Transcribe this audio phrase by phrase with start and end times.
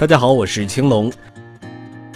[0.00, 1.12] 大家好，我是青龙。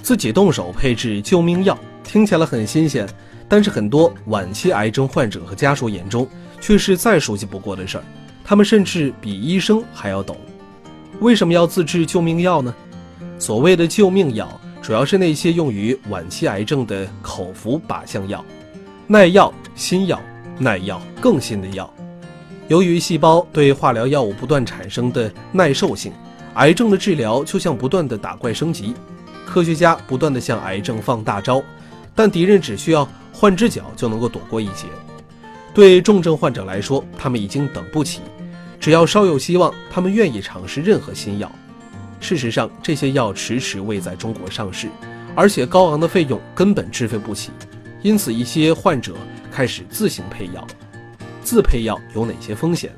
[0.03, 3.07] 自己动手配制救命药，听起来很新鲜，
[3.47, 6.27] 但是很多晚期癌症患者和家属眼中
[6.63, 8.05] 却是再熟悉不过的事儿。
[8.43, 10.35] 他们甚至比医生还要懂。
[11.21, 12.75] 为什么要自制救命药呢？
[13.39, 14.49] 所谓的救命药，
[14.81, 18.43] 主要是那些用于晚期癌症的口服靶向药，
[19.07, 20.19] 耐药、新药、
[20.59, 21.93] 耐药、更新的药。
[22.67, 26.15] 由于细胞对化疗药物不断产生的耐受性。
[26.55, 28.95] 癌症的治疗就像不断的打怪升级，
[29.45, 31.63] 科学家不断的向癌症放大招，
[32.15, 34.87] 但敌人只需要换只脚就能够躲过一劫。
[35.75, 38.21] 对重症患者来说，他们已经等不起，
[38.79, 41.51] 只要稍有希望，他们愿意尝试任何新药。
[42.21, 44.89] 事实上，这些药迟迟未在中国上市，
[45.35, 47.51] 而且高昂的费用根本支付不起，
[48.03, 49.15] 因此一些患者
[49.51, 50.65] 开始自行配药。
[51.43, 52.95] 自配药有哪些风险？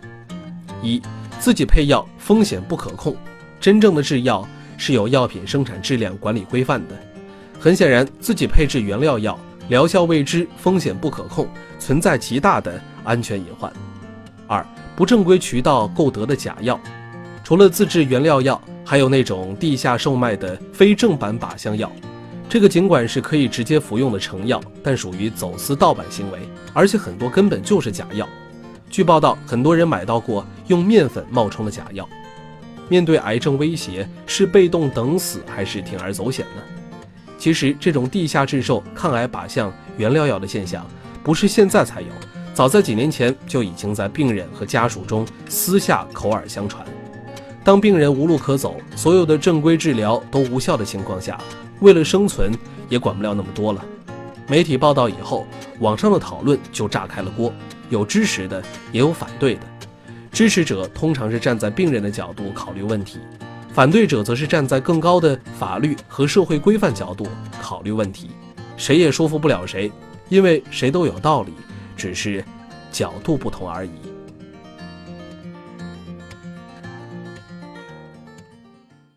[0.82, 1.00] 一、
[1.40, 3.16] 自己配药风险不可控。
[3.60, 4.46] 真正的制药
[4.76, 6.94] 是有药品生产质量管理规范的。
[7.58, 13.72] 很显然，自己配制原料药，疗效未知，风险不可控，存在极大的安全隐患。
[14.46, 14.64] 二、
[14.94, 16.78] 不正规渠道购得的假药，
[17.42, 21.90] 除了自制原料药，还有那种地下售卖的非正版靶向药。
[22.48, 26.38] 这个尽管是可以直接服用的成药，但属于走私盗版行为，
[26.72, 28.28] 而且很多根本就是假药。
[28.88, 32.08] 据报道，很多人买到过用面粉冒充的假药。
[32.88, 36.62] 面对癌症威胁，是被动等死还是铤而走险呢？
[37.38, 40.86] 其实，这种地下制售抗癌靶向原料药的现象，
[41.22, 42.08] 不是现在才有，
[42.54, 46.86] 早在几年前就已经在病人和家属中私下口耳相传。
[47.62, 51.38] 当病人无路可走，所有的正规治疗都无效的情况下，
[51.80, 52.52] 为了生存，
[52.88, 53.84] 也管不了那么多了。
[54.48, 55.46] 媒体报道以后，
[55.80, 57.52] 网上的讨论就炸开了锅，
[57.90, 59.60] 有支持的，也有反对的。
[60.36, 63.18] 支持者通常是站在病人的角度考虑问题，
[63.72, 67.26] 反对者则是站在更高的法律和社会规范角度
[67.58, 68.28] 考虑问题，
[68.76, 69.90] 谁也说服不了谁，
[70.28, 71.54] 因为谁都有道理，
[71.96, 72.44] 只是
[72.92, 73.92] 角度不同而已。